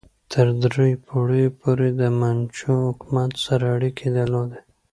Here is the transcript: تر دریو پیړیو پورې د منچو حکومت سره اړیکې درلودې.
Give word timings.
تر 0.31 0.47
دریو 0.61 1.01
پیړیو 1.07 1.55
پورې 1.59 1.87
د 1.99 2.01
منچو 2.19 2.71
حکومت 2.87 3.31
سره 3.45 3.65
اړیکې 3.75 4.07
درلودې. 4.17 4.59